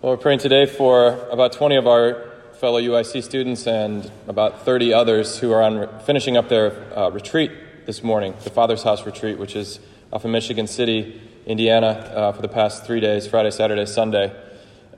Well, 0.00 0.12
we're 0.12 0.18
praying 0.18 0.38
today 0.38 0.66
for 0.66 1.26
about 1.28 1.54
20 1.54 1.74
of 1.74 1.88
our 1.88 2.30
fellow 2.60 2.80
UIC 2.80 3.20
students 3.20 3.66
and 3.66 4.08
about 4.28 4.64
30 4.64 4.94
others 4.94 5.40
who 5.40 5.50
are 5.50 5.60
on 5.60 5.88
finishing 6.04 6.36
up 6.36 6.48
their 6.48 6.96
uh, 6.96 7.10
retreat 7.10 7.50
this 7.84 8.04
morning, 8.04 8.32
the 8.44 8.50
Father's 8.50 8.84
House 8.84 9.04
retreat, 9.04 9.40
which 9.40 9.56
is 9.56 9.80
off 10.12 10.24
of 10.24 10.30
Michigan 10.30 10.68
City, 10.68 11.20
Indiana, 11.46 11.88
uh, 11.88 12.30
for 12.30 12.42
the 12.42 12.48
past 12.48 12.86
three 12.86 13.00
days 13.00 13.26
Friday, 13.26 13.50
Saturday, 13.50 13.86
Sunday. 13.86 14.32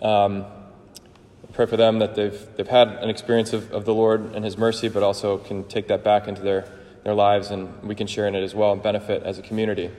Um, 0.03 0.45
pray 1.55 1.65
for 1.65 1.79
them 1.79 2.01
that 2.01 2.15
they've, 2.15 2.39
they've 2.59 2.69
had 2.69 2.89
an 2.89 3.09
experience 3.09 3.55
of, 3.55 3.73
of 3.73 3.87
the 3.87 3.95
Lord 3.95 4.35
and 4.35 4.45
His 4.45 4.59
mercy, 4.59 4.91
but 4.91 5.03
also 5.03 5.39
can 5.39 5.65
take 5.65 5.89
that 5.89 6.05
back 6.05 6.29
into 6.29 6.43
their, 6.43 6.71
their 7.05 7.15
lives 7.15 7.51
and 7.51 7.83
we 7.85 7.95
can 7.95 8.07
share 8.07 8.29
in 8.29 8.35
it 8.35 8.43
as 8.43 8.55
well 8.55 8.73
and 8.73 8.83
benefit 8.83 9.23
as 9.23 9.39
a 9.39 9.43
community. 9.43 9.91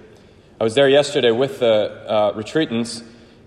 I 0.59 0.63
was 0.63 0.75
there 0.75 0.87
yesterday 0.87 1.31
with 1.31 1.59
the 1.59 2.05
uh, 2.07 2.33
retreatants, 2.33 3.03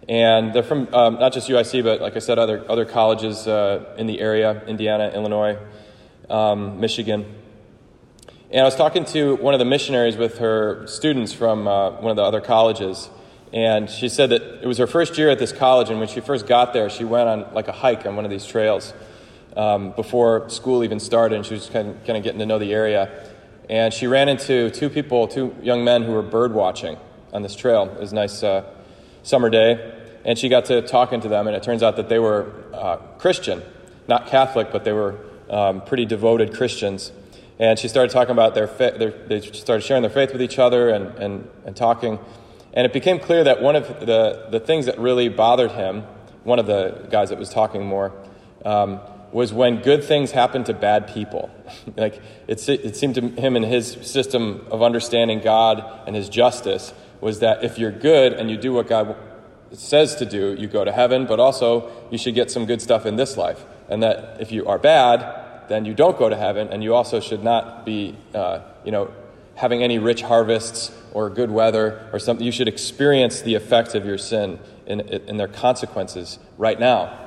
and 0.08 0.52
they're 0.52 0.62
from 0.62 0.92
um, 0.94 1.14
not 1.14 1.32
just 1.32 1.48
UIC, 1.48 1.82
but 1.82 2.00
like 2.00 2.16
I 2.16 2.18
said, 2.18 2.38
other, 2.38 2.64
other 2.70 2.84
colleges 2.84 3.46
uh, 3.46 3.94
in 3.96 4.06
the 4.06 4.20
area 4.20 4.62
Indiana, 4.66 5.10
Illinois, 5.14 5.58
um, 6.28 6.80
Michigan. 6.80 7.24
And 8.50 8.60
I 8.60 8.64
was 8.64 8.76
talking 8.76 9.04
to 9.06 9.36
one 9.36 9.54
of 9.54 9.58
the 9.58 9.64
missionaries 9.64 10.16
with 10.16 10.38
her 10.38 10.86
students 10.86 11.32
from 11.32 11.66
uh, 11.66 11.90
one 11.92 12.10
of 12.10 12.16
the 12.16 12.22
other 12.22 12.40
colleges. 12.40 13.08
And 13.52 13.88
she 13.88 14.08
said 14.08 14.30
that 14.30 14.42
it 14.62 14.66
was 14.66 14.78
her 14.78 14.86
first 14.86 15.16
year 15.16 15.30
at 15.30 15.38
this 15.38 15.52
college, 15.52 15.90
and 15.90 15.98
when 15.98 16.08
she 16.08 16.20
first 16.20 16.46
got 16.46 16.72
there, 16.72 16.90
she 16.90 17.04
went 17.04 17.28
on 17.28 17.54
like 17.54 17.68
a 17.68 17.72
hike 17.72 18.04
on 18.04 18.16
one 18.16 18.24
of 18.24 18.30
these 18.30 18.44
trails 18.44 18.92
um, 19.56 19.92
before 19.92 20.48
school 20.50 20.82
even 20.84 20.98
started, 20.98 21.36
and 21.36 21.46
she 21.46 21.54
was 21.54 21.68
kind 21.68 21.90
of, 21.90 22.04
kind 22.04 22.16
of 22.16 22.24
getting 22.24 22.40
to 22.40 22.46
know 22.46 22.58
the 22.58 22.72
area 22.72 23.30
and 23.68 23.94
she 23.94 24.06
ran 24.06 24.28
into 24.28 24.70
two 24.70 24.90
people, 24.90 25.26
two 25.26 25.54
young 25.62 25.84
men 25.84 26.02
who 26.02 26.12
were 26.12 26.22
bird 26.22 26.52
watching 26.52 26.98
on 27.32 27.42
this 27.42 27.56
trail. 27.56 27.84
It 27.84 28.00
was 28.00 28.12
a 28.12 28.14
nice 28.14 28.42
uh, 28.42 28.64
summer 29.22 29.48
day, 29.48 30.03
and 30.24 30.38
she 30.38 30.48
got 30.48 30.66
to 30.66 30.82
talking 30.82 31.20
to 31.20 31.28
them, 31.28 31.46
and 31.46 31.56
it 31.56 31.62
turns 31.62 31.82
out 31.82 31.96
that 31.96 32.08
they 32.08 32.18
were 32.18 32.52
uh, 32.72 32.96
Christian, 33.18 33.62
not 34.08 34.26
Catholic, 34.26 34.72
but 34.72 34.84
they 34.84 34.92
were 34.92 35.18
um, 35.50 35.82
pretty 35.82 36.06
devoted 36.06 36.54
Christians. 36.54 37.12
And 37.58 37.78
she 37.78 37.88
started 37.88 38.10
talking 38.10 38.32
about 38.32 38.54
their, 38.54 38.66
fa- 38.66 38.94
their, 38.98 39.10
they 39.10 39.40
started 39.40 39.82
sharing 39.82 40.02
their 40.02 40.10
faith 40.10 40.32
with 40.32 40.42
each 40.42 40.58
other 40.58 40.88
and, 40.90 41.06
and, 41.18 41.48
and 41.64 41.76
talking. 41.76 42.18
And 42.72 42.84
it 42.84 42.92
became 42.92 43.20
clear 43.20 43.44
that 43.44 43.62
one 43.62 43.76
of 43.76 43.86
the, 44.00 44.48
the 44.50 44.60
things 44.60 44.86
that 44.86 44.98
really 44.98 45.28
bothered 45.28 45.72
him, 45.72 46.02
one 46.42 46.58
of 46.58 46.66
the 46.66 47.06
guys 47.10 47.28
that 47.28 47.38
was 47.38 47.50
talking 47.50 47.86
more, 47.86 48.12
um, 48.64 49.00
was 49.30 49.52
when 49.52 49.82
good 49.82 50.02
things 50.02 50.30
happen 50.30 50.64
to 50.64 50.72
bad 50.72 51.08
people. 51.08 51.50
like 51.96 52.20
it, 52.48 52.68
it 52.68 52.96
seemed 52.96 53.14
to 53.16 53.28
him 53.28 53.56
in 53.56 53.62
his 53.62 53.92
system 54.02 54.66
of 54.70 54.82
understanding 54.82 55.40
God 55.40 55.84
and 56.06 56.16
his 56.16 56.28
justice 56.28 56.92
was 57.20 57.40
that 57.40 57.62
if 57.62 57.78
you're 57.78 57.92
good 57.92 58.32
and 58.32 58.50
you 58.50 58.56
do 58.56 58.72
what 58.72 58.88
God 58.88 59.16
says 59.76 60.14
to 60.16 60.26
do, 60.26 60.54
you 60.54 60.66
go 60.66 60.84
to 60.84 60.92
heaven, 60.92 61.26
but 61.26 61.40
also 61.40 61.90
you 62.10 62.18
should 62.18 62.34
get 62.34 62.50
some 62.50 62.66
good 62.66 62.80
stuff 62.80 63.06
in 63.06 63.16
this 63.16 63.36
life. 63.36 63.64
And 63.88 64.02
that 64.02 64.40
if 64.40 64.52
you 64.52 64.66
are 64.66 64.78
bad, 64.78 65.68
then 65.68 65.84
you 65.84 65.94
don't 65.94 66.18
go 66.18 66.28
to 66.28 66.36
heaven, 66.36 66.68
and 66.68 66.82
you 66.82 66.94
also 66.94 67.20
should 67.20 67.42
not 67.42 67.84
be, 67.86 68.16
uh, 68.34 68.60
you 68.84 68.92
know, 68.92 69.10
having 69.56 69.82
any 69.82 69.98
rich 69.98 70.22
harvests 70.22 70.90
or 71.12 71.30
good 71.30 71.50
weather 71.50 72.08
or 72.12 72.18
something. 72.18 72.44
You 72.44 72.52
should 72.52 72.68
experience 72.68 73.40
the 73.40 73.54
effects 73.54 73.94
of 73.94 74.04
your 74.04 74.18
sin 74.18 74.58
in, 74.86 75.00
in 75.00 75.36
their 75.36 75.48
consequences 75.48 76.38
right 76.58 76.78
now. 76.78 77.20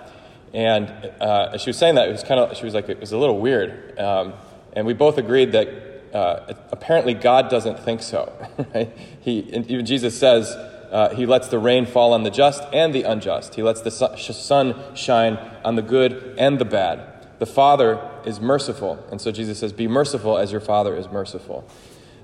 And 0.53 0.89
uh, 1.21 1.51
as 1.53 1.61
she 1.61 1.69
was 1.69 1.77
saying 1.77 1.95
that, 1.95 2.09
it 2.09 2.11
was 2.11 2.23
kind 2.23 2.39
of, 2.39 2.55
she 2.57 2.65
was 2.65 2.73
like, 2.73 2.89
it 2.89 2.99
was 2.99 3.11
a 3.11 3.17
little 3.17 3.39
weird. 3.39 3.97
Um, 3.99 4.33
and 4.73 4.85
we 4.85 4.93
both 4.93 5.17
agreed 5.17 5.53
that 5.53 5.67
uh, 6.13 6.53
apparently 6.71 7.13
God 7.13 7.49
doesn't 7.49 7.79
think 7.79 8.01
so. 8.01 8.31
Right? 8.73 8.91
He, 9.21 9.39
even 9.39 9.85
Jesus 9.85 10.17
says 10.17 10.55
uh, 10.91 11.13
he 11.15 11.25
lets 11.25 11.47
the 11.47 11.59
rain 11.59 11.85
fall 11.85 12.13
on 12.13 12.23
the 12.23 12.29
just 12.29 12.63
and 12.73 12.93
the 12.93 13.03
unjust. 13.03 13.55
He 13.55 13.63
lets 13.63 13.81
the 13.81 13.91
sun 13.91 14.75
shine 14.95 15.37
on 15.63 15.75
the 15.75 15.81
good 15.81 16.35
and 16.37 16.59
the 16.59 16.65
bad. 16.65 17.27
The 17.39 17.45
Father 17.45 17.99
is 18.25 18.39
merciful. 18.39 19.05
And 19.11 19.21
so 19.21 19.31
Jesus 19.31 19.59
says, 19.59 19.73
Be 19.73 19.87
merciful 19.87 20.37
as 20.37 20.51
your 20.51 20.61
Father 20.61 20.95
is 20.95 21.07
merciful. 21.09 21.67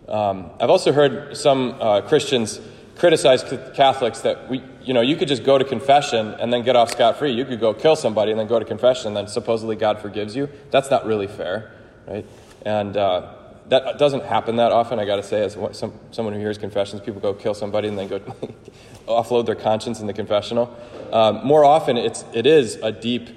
Um, 0.08 0.52
I've 0.60 0.70
also 0.70 0.92
heard 0.92 1.38
some 1.38 1.78
uh, 1.80 2.02
Christians 2.02 2.60
criticize 2.98 3.44
Catholics 3.74 4.22
that 4.22 4.50
we, 4.50 4.64
you 4.82 4.94
know, 4.94 5.02
you 5.02 5.16
could 5.16 5.28
just 5.28 5.44
go 5.44 5.58
to 5.58 5.66
confession 5.66 6.28
and 6.40 6.52
then 6.52 6.64
get 6.64 6.76
off 6.76 6.92
scot 6.92 7.18
free. 7.18 7.32
You 7.32 7.46
could 7.46 7.60
go 7.60 7.74
kill 7.74 7.96
somebody 7.96 8.32
and 8.32 8.40
then 8.40 8.48
go 8.48 8.60
to 8.60 8.66
confession 8.66 9.08
and 9.08 9.18
then 9.18 9.28
supposedly 9.28 9.76
God 9.76 10.00
forgives 10.00 10.36
you. 10.36 10.50
That's 10.72 10.90
not 10.90 11.06
really 11.06 11.28
fair, 11.28 11.72
right? 12.08 12.26
And 12.66 12.96
uh, 12.96 13.34
that 13.70 13.98
doesn't 13.98 14.24
happen 14.24 14.58
that 14.58 14.72
often. 14.72 15.00
I 15.00 15.06
got 15.06 15.18
to 15.18 15.24
say, 15.24 15.44
as 15.44 15.58
some, 15.78 15.94
someone 16.12 16.34
who 16.34 16.40
hears 16.40 16.58
confessions, 16.58 17.02
people 17.02 17.22
go 17.22 17.34
kill 17.34 17.54
somebody 17.54 17.88
and 17.88 17.98
then 17.98 18.08
go 18.08 18.20
offload 19.08 19.46
their 19.46 19.56
conscience 19.56 20.00
in 20.00 20.08
the 20.08 20.14
confessional. 20.14 20.76
Um, 21.12 21.46
more 21.46 21.64
often, 21.64 21.98
it's 21.98 22.26
it 22.34 22.46
is 22.46 22.76
a 22.76 22.92
deep 22.92 23.30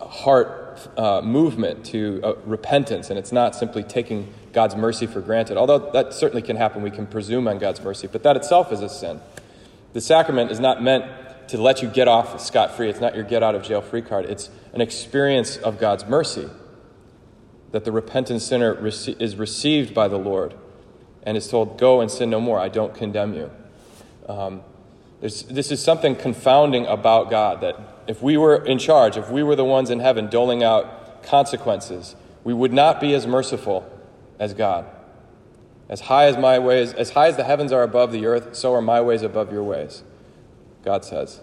heart 0.00 0.88
uh, 0.96 1.20
movement 1.22 1.86
to 1.86 2.20
uh, 2.22 2.34
repentance, 2.44 3.10
and 3.10 3.18
it's 3.18 3.32
not 3.32 3.54
simply 3.54 3.82
taking 3.82 4.32
God's 4.52 4.74
mercy 4.74 5.06
for 5.06 5.20
granted. 5.20 5.56
Although 5.56 5.90
that 5.92 6.12
certainly 6.12 6.42
can 6.42 6.56
happen, 6.56 6.82
we 6.82 6.90
can 6.90 7.06
presume 7.06 7.46
on 7.46 7.58
God's 7.58 7.80
mercy, 7.80 8.08
but 8.10 8.22
that 8.24 8.36
itself 8.36 8.72
is 8.72 8.80
a 8.80 8.88
sin. 8.88 9.20
The 9.92 10.00
sacrament 10.00 10.50
is 10.50 10.58
not 10.58 10.82
meant 10.82 11.04
to 11.48 11.58
let 11.58 11.82
you 11.82 11.88
get 11.88 12.08
off 12.08 12.40
scot 12.40 12.76
free. 12.76 12.88
It's 12.88 13.00
not 13.00 13.14
your 13.14 13.24
get 13.24 13.42
out 13.42 13.54
of 13.54 13.62
jail 13.62 13.82
free 13.82 14.02
card. 14.02 14.24
It's 14.24 14.50
an 14.72 14.80
experience 14.80 15.56
of 15.58 15.78
God's 15.78 16.06
mercy 16.06 16.48
that 17.72 17.84
the 17.84 17.92
repentant 17.92 18.42
sinner 18.42 18.86
is 18.86 19.36
received 19.36 19.94
by 19.94 20.06
the 20.06 20.18
Lord 20.18 20.54
and 21.24 21.36
is 21.36 21.48
told, 21.48 21.78
Go 21.78 22.00
and 22.00 22.10
sin 22.10 22.30
no 22.30 22.40
more. 22.40 22.58
I 22.58 22.68
don't 22.68 22.94
condemn 22.94 23.34
you. 23.34 23.50
Um, 24.28 24.62
this 25.20 25.70
is 25.70 25.82
something 25.82 26.16
confounding 26.16 26.86
about 26.86 27.30
God 27.30 27.60
that 27.60 27.76
if 28.06 28.22
we 28.22 28.36
were 28.36 28.64
in 28.64 28.78
charge, 28.78 29.16
if 29.16 29.30
we 29.30 29.42
were 29.42 29.56
the 29.56 29.64
ones 29.64 29.88
in 29.88 30.00
heaven 30.00 30.28
doling 30.28 30.62
out 30.62 31.22
consequences, 31.22 32.16
we 32.44 32.52
would 32.52 32.72
not 32.72 33.00
be 33.00 33.14
as 33.14 33.26
merciful 33.26 33.88
as 34.38 34.52
God. 34.52 34.84
As 35.88 36.02
high 36.02 36.26
as 36.26 36.36
my 36.36 36.58
ways, 36.58 36.92
as 36.92 37.10
high 37.10 37.28
as 37.28 37.36
the 37.36 37.44
heavens 37.44 37.70
are 37.70 37.82
above 37.82 38.12
the 38.12 38.26
earth, 38.26 38.56
so 38.56 38.74
are 38.74 38.82
my 38.82 39.00
ways 39.00 39.22
above 39.22 39.52
your 39.52 39.62
ways, 39.62 40.02
God 40.84 41.04
says. 41.04 41.40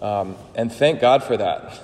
Um, 0.00 0.36
and 0.54 0.72
thank 0.72 1.00
God 1.00 1.24
for 1.24 1.36
that. 1.36 1.80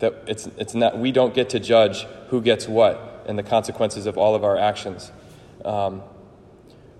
That 0.00 0.24
it's, 0.26 0.46
it's 0.58 0.74
not, 0.74 0.98
we 0.98 1.12
don't 1.12 1.34
get 1.34 1.48
to 1.50 1.60
judge 1.60 2.06
who 2.28 2.40
gets 2.40 2.68
what 2.68 3.24
and 3.26 3.38
the 3.38 3.42
consequences 3.42 4.06
of 4.06 4.16
all 4.16 4.34
of 4.34 4.44
our 4.44 4.56
actions. 4.56 5.10
Um, 5.64 6.02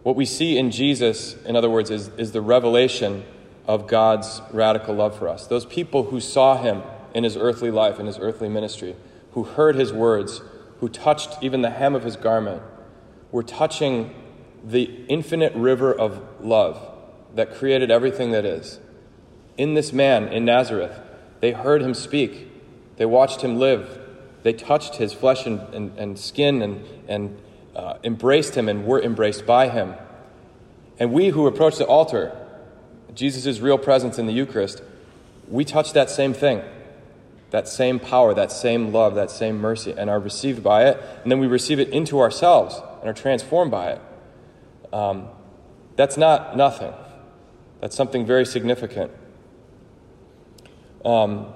what 0.03 0.17
we 0.17 0.25
see 0.25 0.57
in 0.57 0.71
Jesus, 0.71 1.37
in 1.45 1.57
other 1.57 1.71
words, 1.71 1.91
is, 1.91 2.09
is 2.17 2.33
the 2.33 2.41
revelation 2.41 3.25
of 3.67 3.87
God's 3.87 4.41
radical 4.53 4.95
love 4.95 5.19
for 5.19 5.29
us. 5.29 5.47
Those 5.47 5.67
people 5.67 6.05
who 6.05 6.21
saw 6.21 6.57
him 6.57 6.83
in 7.15 7.25
his 7.25 7.37
earthly 7.37 7.71
life, 7.71 7.99
in 7.99 8.07
his 8.07 8.19
earthly 8.19 8.49
ministry, 8.49 8.97
who 9.33 9.45
heard 9.45 9.77
his 9.77 9.93
words, 9.93 10.41
who 10.81 10.89
touched 10.89 11.43
even 11.43 11.63
the 11.63 11.71
hem 11.71 11.95
of 11.95 12.05
his 12.05 12.17
garment, 12.17 12.63
were 13.31 13.43
touching 13.43 14.15
the 14.65 15.05
infinite 15.09 15.55
river 15.55 15.93
of 15.93 16.23
love 16.41 16.81
that 17.35 17.55
created 17.55 17.91
everything 17.91 18.31
that 18.31 18.45
is. 18.45 18.81
In 19.57 19.75
this 19.75 19.93
man, 19.93 20.29
in 20.29 20.45
Nazareth, 20.45 20.99
they 21.41 21.53
heard 21.53 21.83
him 21.83 21.95
speak, 21.95 22.49
they 22.97 23.07
watched 23.07 23.43
him 23.43 23.59
live, 23.59 24.01
they 24.43 24.53
touched 24.53 24.97
his 24.97 25.13
flesh 25.13 25.47
and, 25.47 25.61
and, 25.75 25.99
and 25.99 26.19
skin 26.19 26.63
and, 26.63 26.85
and 27.09 27.39
uh, 27.75 27.99
embraced 28.05 28.55
him 28.55 28.69
and 28.69 28.87
were 28.87 29.01
embraced 29.01 29.47
by 29.47 29.69
him. 29.69 29.95
And 30.99 31.13
we 31.13 31.29
who 31.29 31.47
approach 31.47 31.79
the 31.79 31.87
altar, 31.87 32.37
Jesus' 33.15 33.61
real 33.61 33.79
presence 33.79 34.19
in 34.19 34.27
the 34.27 34.33
Eucharist, 34.33 34.83
we 35.49 35.65
touch 35.65 35.93
that 35.93 36.11
same 36.11 36.35
thing, 36.35 36.63
that 37.51 37.69
same 37.69 37.99
power, 37.99 38.35
that 38.35 38.53
same 38.53 38.93
love, 38.93 39.15
that 39.15 39.31
same 39.31 39.59
mercy, 39.61 39.95
and 39.97 40.11
are 40.11 40.21
received 40.21 40.63
by 40.63 40.87
it. 40.87 41.03
And 41.23 41.31
then 41.31 41.39
we 41.39 41.47
receive 41.47 41.81
it 41.81 41.89
into 41.91 42.21
ourselves 42.21 42.81
and 43.01 43.09
are 43.09 43.15
transformed 43.15 43.71
by 43.71 43.93
it. 43.93 44.01
Um, 44.93 45.29
that's 45.97 46.17
not 46.17 46.57
nothing, 46.57 46.93
that's 47.81 47.97
something 47.97 48.27
very 48.27 48.45
significant. 48.45 49.11
Um, 51.05 51.53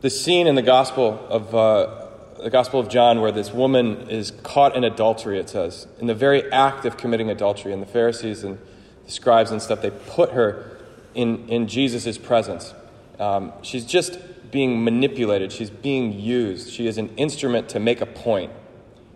the 0.00 0.10
scene 0.10 0.46
in 0.46 0.54
the 0.54 0.62
Gospel 0.62 1.26
of 1.28 1.54
uh, 1.54 2.08
the 2.42 2.50
Gospel 2.50 2.78
of 2.80 2.88
John 2.88 3.20
where 3.20 3.32
this 3.32 3.52
woman 3.52 4.08
is 4.08 4.30
caught 4.42 4.76
in 4.76 4.84
adultery, 4.84 5.38
it 5.38 5.50
says, 5.50 5.86
in 5.98 6.06
the 6.06 6.14
very 6.14 6.50
act 6.52 6.84
of 6.84 6.96
committing 6.96 7.30
adultery, 7.30 7.72
and 7.72 7.82
the 7.82 7.86
Pharisees 7.86 8.44
and 8.44 8.58
the 9.04 9.10
scribes 9.10 9.50
and 9.50 9.60
stuff, 9.60 9.82
they 9.82 9.90
put 9.90 10.30
her 10.30 10.78
in, 11.14 11.48
in 11.48 11.66
Jesus' 11.66 12.16
presence. 12.16 12.74
Um, 13.18 13.52
she's 13.62 13.84
just 13.84 14.18
being 14.50 14.84
manipulated, 14.84 15.52
she's 15.52 15.70
being 15.70 16.18
used. 16.18 16.70
She 16.72 16.86
is 16.86 16.96
an 16.96 17.14
instrument 17.16 17.68
to 17.70 17.80
make 17.80 18.00
a 18.00 18.06
point. 18.06 18.52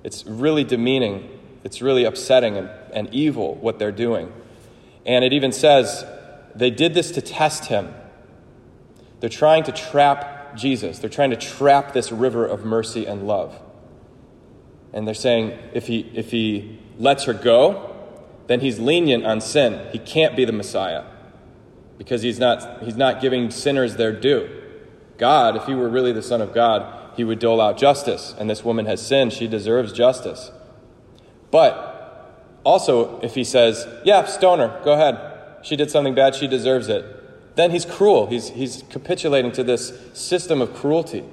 It's 0.02 0.26
really 0.26 0.64
demeaning, 0.64 1.38
it's 1.64 1.81
really 1.81 2.05
upsetting 2.05 2.56
and, 2.56 2.69
and 2.93 3.08
evil 3.14 3.55
what 3.55 3.79
they're 3.79 3.93
doing. 3.93 4.32
And 5.06 5.25
it 5.25 5.32
even 5.32 5.52
says 5.52 6.05
they 6.55 6.70
did 6.70 6.93
this 6.93 7.12
to 7.12 7.23
test 7.23 7.67
him. 7.67 7.94
They're 9.20 9.31
trying 9.31 9.62
to 9.64 9.73
trap 9.73 10.42
Jesus. 10.57 10.99
They're 10.99 11.11
trying 11.11 11.31
to 11.31 11.37
trap 11.37 11.93
this 11.93 12.13
river 12.13 12.47
of 12.47 12.65
mercy 12.65 13.07
and 13.07 13.27
love. 13.27 13.61
And 14.93 15.07
they're 15.07 15.15
saying 15.15 15.59
if 15.73 15.87
he, 15.87 16.11
if 16.15 16.31
he 16.31 16.79
lets 16.99 17.25
her 17.25 17.33
go, 17.33 17.89
then 18.47 18.61
he's 18.61 18.79
lenient 18.79 19.25
on 19.25 19.41
sin. 19.41 19.87
He 19.93 19.99
can't 19.99 20.37
be 20.37 20.45
the 20.45 20.53
Messiah 20.53 21.05
because 21.99 22.23
he's 22.23 22.39
not, 22.39 22.83
he's 22.83 22.97
not 22.97 23.21
giving 23.21 23.51
sinners 23.51 23.97
their 23.97 24.13
due. 24.13 24.63
God, 25.19 25.57
if 25.57 25.65
he 25.67 25.75
were 25.75 25.89
really 25.89 26.13
the 26.13 26.23
Son 26.23 26.41
of 26.41 26.53
God, 26.53 27.17
he 27.17 27.25
would 27.25 27.39
dole 27.39 27.61
out 27.61 27.79
justice. 27.79 28.35
And 28.39 28.51
this 28.51 28.65
woman 28.65 28.87
has 28.87 29.05
sinned. 29.05 29.33
She 29.33 29.47
deserves 29.47 29.93
justice. 29.93 30.51
But 31.51 31.93
also, 32.65 33.21
if 33.21 33.35
he 33.35 33.45
says, 33.45 33.87
Yeah, 34.05 34.25
stone 34.25 34.59
her, 34.59 34.81
go 34.85 34.93
ahead. 34.93 35.19
She 35.63 35.77
did 35.77 35.91
something 35.91 36.15
bad, 36.15 36.35
she 36.35 36.49
deserves 36.49 36.89
it. 36.89 37.05
Then 37.55 37.71
he's 37.71 37.85
cruel. 37.85 38.27
He's, 38.27 38.49
he's 38.51 38.85
capitulating 38.89 39.53
to 39.53 39.65
this 39.65 39.93
system 40.15 40.61
of 40.61 40.75
cruelty 40.75 41.25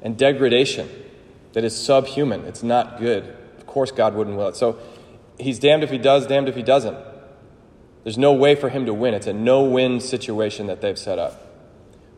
and 0.00 0.16
degradation 0.16 0.88
that 1.52 1.64
is 1.64 1.76
subhuman. 1.76 2.44
It's 2.44 2.62
not 2.62 2.98
good. 2.98 3.36
Of 3.58 3.66
course, 3.66 3.90
God 3.90 4.14
wouldn't 4.14 4.36
will 4.36 4.48
it. 4.48 4.56
So 4.56 4.78
he's 5.38 5.58
damned 5.58 5.82
if 5.82 5.90
he 5.90 5.98
does, 5.98 6.26
damned 6.26 6.48
if 6.48 6.56
he 6.56 6.62
doesn't. 6.62 6.96
There's 8.04 8.18
no 8.18 8.32
way 8.32 8.54
for 8.54 8.68
him 8.68 8.86
to 8.86 8.94
win. 8.94 9.14
It's 9.14 9.26
a 9.26 9.32
no 9.32 9.62
win 9.62 10.00
situation 10.00 10.66
that 10.66 10.80
they've 10.80 10.98
set 10.98 11.18
up. 11.18 11.40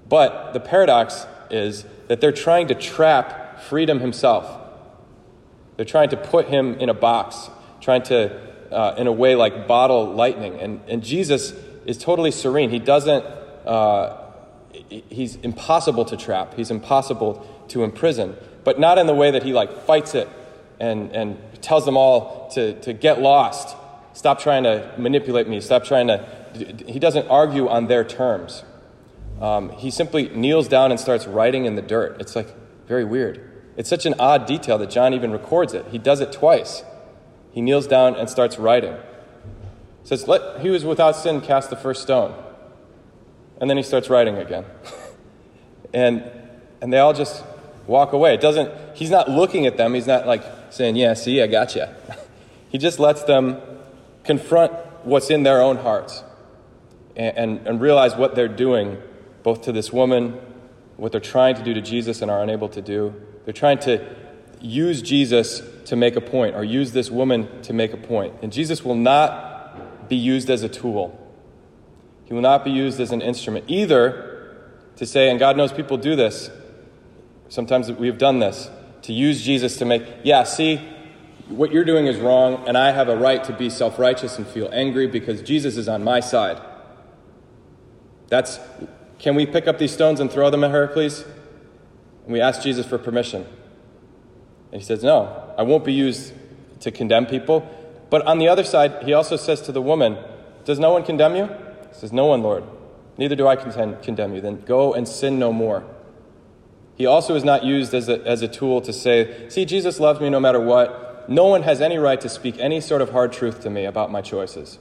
But 0.09 0.53
the 0.53 0.61
paradox 0.61 1.26
is 1.50 1.85
that 2.09 2.21
they're 2.21 2.32
trying 2.32 2.69
to 2.69 2.75
trap 2.75 3.61
freedom 3.62 4.00
himself. 4.00 4.49
They're 5.76 5.85
trying 5.85 6.11
to 6.11 6.17
put 6.17 6.49
him 6.49 6.75
in 6.75 6.88
a 6.88 6.94
box, 6.94 7.50
trying 7.81 8.03
to, 8.05 8.41
uh, 8.71 8.94
in 8.97 9.06
a 9.06 9.12
way, 9.12 9.35
like 9.35 9.67
bottle 9.67 10.12
lightning. 10.12 10.59
And, 10.61 10.81
and 10.88 11.03
Jesus 11.03 11.53
is 11.86 11.98
totally 11.98 12.31
serene. 12.31 12.70
He 12.70 12.78
doesn't, 12.78 13.25
uh, 13.66 14.16
he's 14.88 15.36
impossible 15.36 16.04
to 16.06 16.16
trap, 16.16 16.54
he's 16.54 16.70
impossible 16.70 17.46
to 17.69 17.84
imprison, 17.84 18.36
but 18.64 18.78
not 18.78 18.98
in 18.98 19.06
the 19.06 19.14
way 19.14 19.31
that 19.31 19.42
he 19.42 19.52
like 19.52 19.84
fights 19.84 20.14
it 20.14 20.28
and, 20.81 21.12
and 21.12 21.38
tells 21.62 21.84
them 21.84 21.96
all 21.96 22.50
to, 22.50 22.78
to 22.81 22.92
get 22.92 23.20
lost. 23.20 23.76
Stop 24.12 24.38
trying 24.40 24.62
to 24.64 24.92
manipulate 24.96 25.48
me. 25.48 25.60
Stop 25.60 25.84
trying 25.84 26.06
to. 26.06 26.25
He 26.86 27.00
doesn't 27.00 27.26
argue 27.28 27.69
on 27.69 27.88
their 27.88 28.04
terms. 28.04 28.62
Um, 29.40 29.70
he 29.70 29.90
simply 29.90 30.28
kneels 30.28 30.69
down 30.69 30.92
and 30.92 31.00
starts 31.00 31.26
writing 31.26 31.64
in 31.64 31.75
the 31.75 31.82
dirt. 31.82 32.20
It's 32.20 32.37
like 32.37 32.54
very 32.87 33.04
weird. 33.04 33.50
It's 33.76 33.88
such 33.88 34.06
an 34.06 34.14
odd 34.20 34.46
detail 34.46 34.78
that 34.78 34.90
John 34.90 35.14
even 35.14 35.32
records 35.32 35.75
it. 35.75 35.87
He 35.90 35.98
does 35.98 36.20
it 36.20 36.30
twice. 36.30 36.84
He 37.50 37.60
kneels 37.60 37.88
down 37.88 38.14
and 38.14 38.30
starts 38.30 38.56
writing. 38.56 38.96
Says, 40.04 40.28
Let 40.28 40.60
he 40.60 40.68
who 40.68 40.74
is 40.74 40.84
without 40.84 41.16
sin 41.16 41.40
cast 41.40 41.70
the 41.70 41.76
first 41.76 42.02
stone. 42.02 42.34
And 43.60 43.68
then 43.68 43.76
he 43.76 43.82
starts 43.82 44.08
writing 44.08 44.36
again. 44.36 44.64
and 45.94 46.30
and 46.80 46.92
they 46.92 46.98
all 46.98 47.14
just 47.14 47.42
walk 47.86 48.12
away. 48.12 48.34
It 48.34 48.40
doesn't 48.40 48.70
he's 48.96 49.10
not 49.10 49.28
looking 49.28 49.66
at 49.66 49.76
them, 49.76 49.94
he's 49.94 50.06
not 50.06 50.26
like 50.26 50.44
saying, 50.70 50.96
Yeah, 50.96 51.14
see, 51.14 51.42
I 51.42 51.46
got 51.46 51.74
you. 51.74 51.86
he 52.68 52.78
just 52.78 52.98
lets 52.98 53.24
them 53.24 53.60
confront 54.22 54.72
what's 55.04 55.30
in 55.30 55.42
their 55.42 55.60
own 55.60 55.78
hearts 55.78 56.22
and, 57.16 57.36
and, 57.36 57.66
and 57.66 57.80
realize 57.80 58.16
what 58.16 58.34
they're 58.34 58.48
doing, 58.48 59.00
both 59.42 59.62
to 59.62 59.72
this 59.72 59.92
woman, 59.92 60.38
what 60.96 61.12
they're 61.12 61.20
trying 61.20 61.54
to 61.56 61.62
do 61.62 61.74
to 61.74 61.80
Jesus 61.80 62.22
and 62.22 62.30
are 62.30 62.42
unable 62.42 62.68
to 62.70 62.82
do. 62.82 63.14
They're 63.44 63.52
trying 63.52 63.78
to 63.80 64.04
use 64.60 65.02
Jesus 65.02 65.62
to 65.86 65.96
make 65.96 66.16
a 66.16 66.20
point 66.20 66.56
or 66.56 66.64
use 66.64 66.92
this 66.92 67.10
woman 67.10 67.62
to 67.62 67.72
make 67.72 67.92
a 67.92 67.98
point. 67.98 68.34
And 68.42 68.52
Jesus 68.52 68.84
will 68.84 68.94
not 68.94 69.53
be 70.08 70.16
used 70.16 70.50
as 70.50 70.62
a 70.62 70.68
tool. 70.68 71.20
He 72.24 72.34
will 72.34 72.42
not 72.42 72.64
be 72.64 72.70
used 72.70 73.00
as 73.00 73.12
an 73.12 73.20
instrument 73.20 73.66
either 73.68 74.60
to 74.96 75.06
say, 75.06 75.30
and 75.30 75.38
God 75.38 75.56
knows 75.56 75.72
people 75.72 75.96
do 75.96 76.16
this. 76.16 76.50
Sometimes 77.48 77.90
we've 77.92 78.18
done 78.18 78.38
this 78.38 78.70
to 79.02 79.12
use 79.12 79.42
Jesus 79.42 79.76
to 79.78 79.84
make, 79.84 80.02
yeah, 80.22 80.44
see, 80.44 80.80
what 81.48 81.72
you're 81.72 81.84
doing 81.84 82.06
is 82.06 82.16
wrong, 82.18 82.64
and 82.66 82.78
I 82.78 82.92
have 82.92 83.08
a 83.08 83.16
right 83.16 83.44
to 83.44 83.52
be 83.52 83.68
self 83.68 83.98
righteous 83.98 84.38
and 84.38 84.46
feel 84.46 84.70
angry 84.72 85.06
because 85.06 85.42
Jesus 85.42 85.76
is 85.76 85.88
on 85.88 86.02
my 86.02 86.20
side. 86.20 86.60
That's, 88.28 88.58
can 89.18 89.34
we 89.34 89.44
pick 89.44 89.68
up 89.68 89.78
these 89.78 89.92
stones 89.92 90.20
and 90.20 90.30
throw 90.30 90.48
them 90.50 90.64
at 90.64 90.70
her, 90.70 90.88
please? 90.88 91.24
And 92.24 92.32
we 92.32 92.40
ask 92.40 92.62
Jesus 92.62 92.86
for 92.86 92.96
permission. 92.96 93.46
And 94.72 94.80
he 94.80 94.84
says, 94.84 95.04
No, 95.04 95.54
I 95.58 95.62
won't 95.62 95.84
be 95.84 95.92
used 95.92 96.32
to 96.80 96.90
condemn 96.90 97.26
people. 97.26 97.68
But 98.10 98.26
on 98.26 98.38
the 98.38 98.48
other 98.48 98.64
side, 98.64 99.02
he 99.02 99.12
also 99.12 99.36
says 99.36 99.60
to 99.62 99.72
the 99.72 99.82
woman, 99.82 100.18
Does 100.64 100.78
no 100.78 100.92
one 100.92 101.04
condemn 101.04 101.36
you? 101.36 101.46
He 101.46 101.94
says, 101.94 102.12
No 102.12 102.26
one, 102.26 102.42
Lord. 102.42 102.64
Neither 103.16 103.36
do 103.36 103.46
I 103.46 103.56
condemn 103.56 104.34
you. 104.34 104.40
Then 104.40 104.62
go 104.62 104.92
and 104.92 105.06
sin 105.06 105.38
no 105.38 105.52
more. 105.52 105.84
He 106.96 107.06
also 107.06 107.34
is 107.34 107.44
not 107.44 107.64
used 107.64 107.94
as 107.94 108.08
a, 108.08 108.20
as 108.26 108.42
a 108.42 108.48
tool 108.48 108.80
to 108.82 108.92
say, 108.92 109.48
See, 109.48 109.64
Jesus 109.64 109.98
loves 110.00 110.20
me 110.20 110.30
no 110.30 110.40
matter 110.40 110.60
what 110.60 111.28
no 111.28 111.46
one 111.46 111.62
has 111.62 111.80
any 111.80 111.98
right 111.98 112.20
to 112.20 112.28
speak 112.28 112.58
any 112.58 112.80
sort 112.80 113.02
of 113.02 113.10
hard 113.10 113.32
truth 113.32 113.60
to 113.60 113.70
me 113.70 113.84
about 113.84 114.10
my 114.10 114.20
choices 114.20 114.78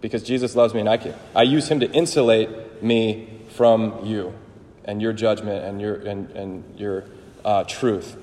because 0.00 0.22
Jesus 0.22 0.54
loves 0.54 0.74
me 0.74 0.80
and 0.80 0.88
I 0.88 0.96
can. 0.96 1.14
I 1.34 1.42
use 1.42 1.68
him 1.68 1.80
to 1.80 1.90
insulate 1.92 2.82
me 2.82 3.28
from 3.50 4.04
you 4.04 4.34
and 4.84 5.00
your 5.00 5.12
judgment 5.12 5.64
and 5.64 5.80
your, 5.80 5.94
and, 5.94 6.30
and 6.30 6.78
your 6.78 7.04
uh, 7.44 7.64
truth. 7.64 8.16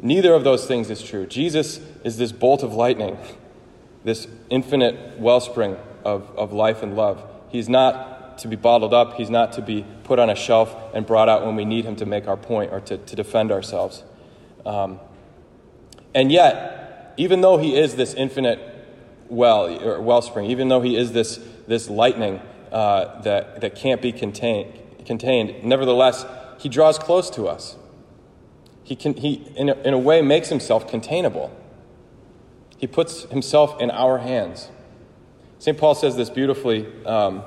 Neither 0.00 0.32
of 0.32 0.44
those 0.44 0.66
things 0.66 0.88
is 0.88 1.02
true. 1.02 1.26
Jesus 1.26 1.80
is 2.04 2.16
this 2.16 2.32
bolt 2.32 2.62
of 2.62 2.74
lightning, 2.74 3.18
this 4.04 4.26
infinite 4.48 5.18
wellspring 5.18 5.76
of, 6.04 6.30
of 6.36 6.52
life 6.52 6.82
and 6.82 6.96
love. 6.96 7.22
He's 7.48 7.68
not 7.68 8.38
to 8.38 8.48
be 8.48 8.56
bottled 8.56 8.94
up, 8.94 9.14
he's 9.14 9.30
not 9.30 9.52
to 9.52 9.62
be 9.62 9.84
put 10.04 10.18
on 10.18 10.30
a 10.30 10.34
shelf 10.34 10.74
and 10.94 11.06
brought 11.06 11.28
out 11.28 11.44
when 11.44 11.56
we 11.56 11.64
need 11.64 11.84
him 11.84 11.96
to 11.96 12.06
make 12.06 12.26
our 12.26 12.36
point 12.36 12.72
or 12.72 12.80
to, 12.80 12.96
to 12.96 13.16
defend 13.16 13.52
ourselves. 13.52 14.02
Um, 14.64 14.98
and 16.14 16.32
yet, 16.32 17.14
even 17.16 17.40
though 17.42 17.58
he 17.58 17.76
is 17.76 17.96
this 17.96 18.14
infinite 18.14 18.58
well 19.28 19.68
or 19.82 20.00
wellspring, 20.00 20.50
even 20.50 20.68
though 20.68 20.80
he 20.80 20.96
is 20.96 21.12
this, 21.12 21.38
this 21.66 21.88
lightning 21.88 22.40
uh, 22.72 23.20
that, 23.22 23.60
that 23.60 23.74
can't 23.76 24.00
be 24.00 24.12
contained, 24.12 24.72
contained, 25.04 25.62
nevertheless, 25.62 26.24
he 26.58 26.68
draws 26.68 26.98
close 26.98 27.30
to 27.30 27.46
us. 27.46 27.76
He, 28.82 28.96
can, 28.96 29.14
he 29.14 29.34
in, 29.56 29.68
a, 29.68 29.74
in 29.82 29.94
a 29.94 29.98
way, 29.98 30.20
makes 30.22 30.48
himself 30.48 30.88
containable. 30.88 31.56
He 32.80 32.86
puts 32.86 33.24
himself 33.24 33.78
in 33.78 33.90
our 33.90 34.18
hands. 34.18 34.70
St. 35.58 35.76
Paul 35.76 35.94
says 35.94 36.16
this 36.16 36.30
beautifully 36.30 36.88
um, 37.04 37.42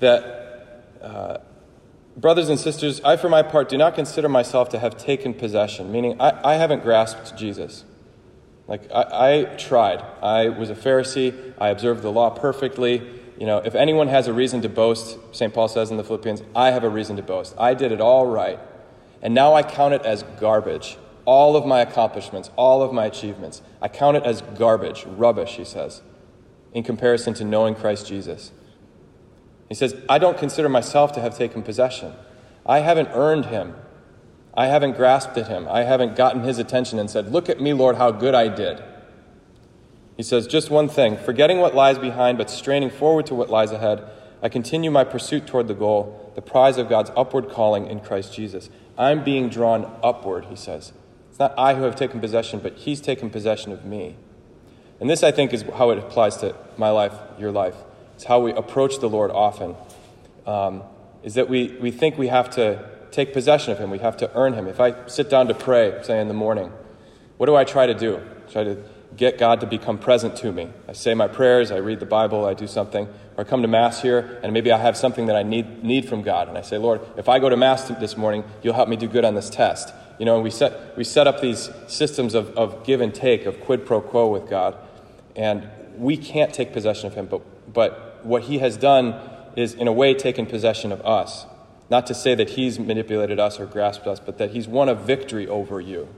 that, 0.00 0.84
uh, 1.00 1.38
brothers 2.16 2.48
and 2.48 2.58
sisters, 2.58 3.00
I, 3.02 3.16
for 3.16 3.28
my 3.28 3.42
part, 3.42 3.68
do 3.68 3.78
not 3.78 3.94
consider 3.94 4.28
myself 4.28 4.68
to 4.70 4.80
have 4.80 4.96
taken 4.96 5.32
possession, 5.32 5.92
meaning 5.92 6.20
I, 6.20 6.54
I 6.54 6.54
haven't 6.54 6.82
grasped 6.82 7.36
Jesus. 7.36 7.84
Like, 8.66 8.90
I, 8.92 9.04
I 9.12 9.44
tried. 9.44 10.02
I 10.20 10.48
was 10.48 10.70
a 10.70 10.74
Pharisee. 10.74 11.54
I 11.56 11.68
observed 11.68 12.02
the 12.02 12.10
law 12.10 12.30
perfectly. 12.30 13.08
You 13.38 13.46
know, 13.46 13.58
if 13.58 13.76
anyone 13.76 14.08
has 14.08 14.26
a 14.26 14.32
reason 14.32 14.60
to 14.62 14.68
boast, 14.68 15.18
St. 15.30 15.54
Paul 15.54 15.68
says 15.68 15.92
in 15.92 15.98
the 15.98 16.04
Philippians, 16.04 16.42
I 16.56 16.72
have 16.72 16.82
a 16.82 16.90
reason 16.90 17.14
to 17.14 17.22
boast. 17.22 17.54
I 17.60 17.74
did 17.74 17.92
it 17.92 18.00
all 18.00 18.26
right. 18.26 18.58
And 19.22 19.34
now 19.34 19.54
I 19.54 19.62
count 19.62 19.94
it 19.94 20.02
as 20.02 20.24
garbage. 20.40 20.98
All 21.30 21.56
of 21.56 21.66
my 21.66 21.80
accomplishments, 21.80 22.48
all 22.56 22.80
of 22.80 22.90
my 22.90 23.04
achievements, 23.04 23.60
I 23.82 23.88
count 23.88 24.16
it 24.16 24.22
as 24.22 24.40
garbage, 24.40 25.04
rubbish, 25.04 25.56
he 25.56 25.64
says, 25.66 26.00
in 26.72 26.82
comparison 26.82 27.34
to 27.34 27.44
knowing 27.44 27.74
Christ 27.74 28.06
Jesus. 28.06 28.50
He 29.68 29.74
says, 29.74 29.94
I 30.08 30.16
don't 30.16 30.38
consider 30.38 30.70
myself 30.70 31.12
to 31.12 31.20
have 31.20 31.36
taken 31.36 31.62
possession. 31.62 32.14
I 32.64 32.78
haven't 32.78 33.10
earned 33.12 33.44
him. 33.44 33.74
I 34.54 34.68
haven't 34.68 34.96
grasped 34.96 35.36
at 35.36 35.48
him. 35.48 35.68
I 35.68 35.82
haven't 35.82 36.16
gotten 36.16 36.44
his 36.44 36.58
attention 36.58 36.98
and 36.98 37.10
said, 37.10 37.30
Look 37.30 37.50
at 37.50 37.60
me, 37.60 37.74
Lord, 37.74 37.96
how 37.96 38.10
good 38.10 38.34
I 38.34 38.48
did. 38.48 38.82
He 40.16 40.22
says, 40.22 40.46
Just 40.46 40.70
one 40.70 40.88
thing 40.88 41.18
forgetting 41.18 41.58
what 41.58 41.74
lies 41.74 41.98
behind, 41.98 42.38
but 42.38 42.48
straining 42.48 42.88
forward 42.88 43.26
to 43.26 43.34
what 43.34 43.50
lies 43.50 43.70
ahead, 43.70 44.02
I 44.42 44.48
continue 44.48 44.90
my 44.90 45.04
pursuit 45.04 45.46
toward 45.46 45.68
the 45.68 45.74
goal, 45.74 46.32
the 46.34 46.40
prize 46.40 46.78
of 46.78 46.88
God's 46.88 47.10
upward 47.14 47.50
calling 47.50 47.86
in 47.86 48.00
Christ 48.00 48.32
Jesus. 48.32 48.70
I'm 48.96 49.22
being 49.22 49.50
drawn 49.50 49.94
upward, 50.02 50.46
he 50.46 50.56
says. 50.56 50.94
It's 51.38 51.40
not 51.40 51.56
I 51.56 51.74
who 51.76 51.84
have 51.84 51.94
taken 51.94 52.18
possession, 52.18 52.58
but 52.58 52.74
he's 52.74 53.00
taken 53.00 53.30
possession 53.30 53.70
of 53.70 53.84
me. 53.84 54.16
And 54.98 55.08
this, 55.08 55.22
I 55.22 55.30
think, 55.30 55.52
is 55.52 55.62
how 55.62 55.90
it 55.90 55.98
applies 55.98 56.36
to 56.38 56.56
my 56.76 56.90
life, 56.90 57.12
your 57.38 57.52
life. 57.52 57.76
It's 58.16 58.24
how 58.24 58.40
we 58.40 58.50
approach 58.50 58.98
the 58.98 59.08
Lord 59.08 59.30
often. 59.30 59.76
Um, 60.48 60.82
is 61.22 61.34
that 61.34 61.48
we, 61.48 61.76
we 61.80 61.92
think 61.92 62.18
we 62.18 62.26
have 62.26 62.50
to 62.56 62.84
take 63.12 63.32
possession 63.32 63.70
of 63.70 63.78
Him, 63.78 63.88
we 63.88 64.00
have 64.00 64.16
to 64.16 64.28
earn 64.34 64.54
Him. 64.54 64.66
If 64.66 64.80
I 64.80 65.06
sit 65.06 65.30
down 65.30 65.46
to 65.46 65.54
pray, 65.54 65.96
say 66.02 66.20
in 66.20 66.26
the 66.26 66.34
morning, 66.34 66.72
what 67.36 67.46
do 67.46 67.54
I 67.54 67.62
try 67.62 67.86
to 67.86 67.94
do? 67.94 68.20
Try 68.50 68.64
to 68.64 68.82
get 69.16 69.38
God 69.38 69.60
to 69.60 69.66
become 69.66 69.98
present 69.98 70.36
to 70.36 70.52
me. 70.52 70.68
I 70.86 70.92
say 70.92 71.14
my 71.14 71.28
prayers, 71.28 71.70
I 71.70 71.76
read 71.78 72.00
the 72.00 72.06
Bible, 72.06 72.44
I 72.44 72.54
do 72.54 72.66
something, 72.66 73.06
or 73.36 73.40
I 73.40 73.44
come 73.44 73.62
to 73.62 73.68
Mass 73.68 74.02
here, 74.02 74.38
and 74.42 74.52
maybe 74.52 74.70
I 74.70 74.78
have 74.78 74.96
something 74.96 75.26
that 75.26 75.36
I 75.36 75.42
need, 75.42 75.82
need 75.82 76.08
from 76.08 76.22
God. 76.22 76.48
And 76.48 76.56
I 76.58 76.62
say, 76.62 76.78
Lord, 76.78 77.00
if 77.16 77.28
I 77.28 77.38
go 77.38 77.48
to 77.48 77.56
Mass 77.56 77.88
this 77.88 78.16
morning, 78.16 78.44
you'll 78.62 78.74
help 78.74 78.88
me 78.88 78.96
do 78.96 79.08
good 79.08 79.24
on 79.24 79.34
this 79.34 79.50
test. 79.50 79.92
You 80.18 80.26
know, 80.26 80.40
we 80.40 80.50
set, 80.50 80.96
we 80.96 81.04
set 81.04 81.26
up 81.26 81.40
these 81.40 81.70
systems 81.86 82.34
of, 82.34 82.56
of 82.56 82.84
give 82.84 83.00
and 83.00 83.14
take, 83.14 83.46
of 83.46 83.60
quid 83.60 83.86
pro 83.86 84.00
quo 84.00 84.28
with 84.28 84.48
God, 84.48 84.76
and 85.34 85.68
we 85.96 86.16
can't 86.16 86.52
take 86.52 86.72
possession 86.72 87.06
of 87.06 87.14
Him, 87.14 87.26
but, 87.26 87.72
but 87.72 88.08
what 88.22 88.44
he 88.44 88.58
has 88.58 88.76
done 88.76 89.14
is, 89.56 89.74
in 89.74 89.88
a 89.88 89.92
way, 89.92 90.14
taken 90.14 90.46
possession 90.46 90.92
of 90.92 91.00
us. 91.04 91.46
Not 91.90 92.06
to 92.08 92.14
say 92.14 92.34
that 92.34 92.50
he's 92.50 92.78
manipulated 92.78 93.38
us 93.38 93.58
or 93.58 93.66
grasped 93.66 94.06
us, 94.06 94.20
but 94.20 94.38
that 94.38 94.50
he's 94.50 94.68
won 94.68 94.88
a 94.88 94.94
victory 94.94 95.48
over 95.48 95.80
you. 95.80 96.08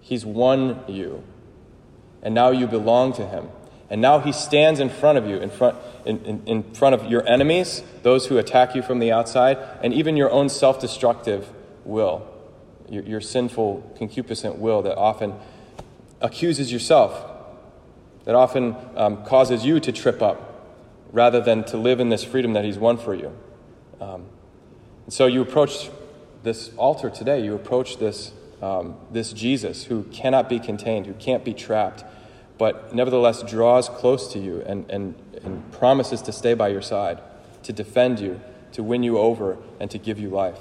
He's 0.00 0.24
won 0.24 0.84
you. 0.86 1.24
And 2.26 2.34
now 2.34 2.50
you 2.50 2.66
belong 2.66 3.12
to 3.12 3.24
him. 3.24 3.48
And 3.88 4.00
now 4.00 4.18
he 4.18 4.32
stands 4.32 4.80
in 4.80 4.88
front 4.88 5.16
of 5.16 5.28
you, 5.28 5.36
in 5.36 5.48
front, 5.48 5.76
in, 6.04 6.24
in, 6.24 6.42
in 6.44 6.62
front 6.74 6.96
of 6.96 7.08
your 7.08 7.24
enemies, 7.24 7.84
those 8.02 8.26
who 8.26 8.36
attack 8.36 8.74
you 8.74 8.82
from 8.82 8.98
the 8.98 9.12
outside, 9.12 9.58
and 9.80 9.94
even 9.94 10.16
your 10.16 10.28
own 10.32 10.48
self 10.48 10.80
destructive 10.80 11.48
will, 11.84 12.26
your, 12.90 13.04
your 13.04 13.20
sinful, 13.20 13.94
concupiscent 13.96 14.58
will 14.58 14.82
that 14.82 14.96
often 14.96 15.34
accuses 16.20 16.72
yourself, 16.72 17.14
that 18.24 18.34
often 18.34 18.74
um, 18.96 19.24
causes 19.24 19.64
you 19.64 19.78
to 19.78 19.92
trip 19.92 20.20
up 20.20 20.64
rather 21.12 21.40
than 21.40 21.62
to 21.66 21.76
live 21.76 22.00
in 22.00 22.08
this 22.08 22.24
freedom 22.24 22.54
that 22.54 22.64
he's 22.64 22.76
won 22.76 22.98
for 22.98 23.14
you. 23.14 23.32
Um, 24.00 24.24
and 25.04 25.14
so 25.14 25.26
you 25.26 25.42
approach 25.42 25.90
this 26.42 26.74
altar 26.76 27.08
today, 27.08 27.44
you 27.44 27.54
approach 27.54 27.98
this, 27.98 28.32
um, 28.60 28.96
this 29.12 29.32
Jesus 29.32 29.84
who 29.84 30.02
cannot 30.10 30.48
be 30.48 30.58
contained, 30.58 31.06
who 31.06 31.14
can't 31.14 31.44
be 31.44 31.54
trapped 31.54 32.02
but 32.58 32.94
nevertheless 32.94 33.42
draws 33.42 33.88
close 33.88 34.32
to 34.32 34.38
you 34.38 34.62
and, 34.62 34.90
and, 34.90 35.14
and 35.42 35.72
promises 35.72 36.22
to 36.22 36.32
stay 36.32 36.54
by 36.54 36.68
your 36.68 36.82
side, 36.82 37.20
to 37.62 37.72
defend 37.72 38.20
you, 38.20 38.40
to 38.72 38.82
win 38.82 39.02
you 39.02 39.18
over, 39.18 39.58
and 39.80 39.90
to 39.90 39.98
give 39.98 40.18
you 40.18 40.30
life. 40.30 40.58